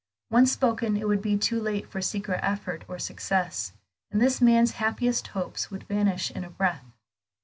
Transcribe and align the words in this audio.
Once 0.31 0.51
spoken, 0.51 0.97
it 0.97 1.07
would 1.07 1.21
be 1.21 1.37
too 1.37 1.61
late 1.61 1.87
for 1.87 2.01
secret 2.01 2.39
effort 2.41 2.83
or 2.87 2.97
success, 2.97 3.71
and 4.09 4.19
this 4.19 4.41
man's 4.41 4.71
happiest 4.81 5.27
hopes 5.27 5.69
would 5.69 5.83
vanish 5.83 6.31
in 6.31 6.43
a 6.43 6.49
breath. 6.49 6.85